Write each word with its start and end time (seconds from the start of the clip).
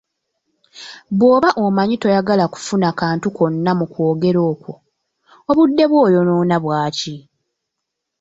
Bw'oba 1.17 1.49
omanyi 1.63 1.95
toyagala 2.01 2.45
kufuna 2.53 2.89
kantu 2.99 3.27
konna 3.37 3.71
mu 3.79 3.85
kwogera 3.93 4.39
okwo, 4.51 4.73
obudde 5.49 5.83
bwo 5.89 5.97
oyonoona 6.07 6.55
bwaki? 6.63 7.15